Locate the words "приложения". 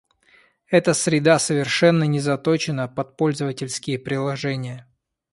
3.99-4.87